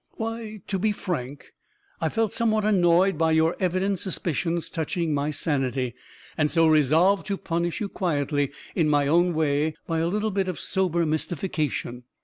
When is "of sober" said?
10.47-11.05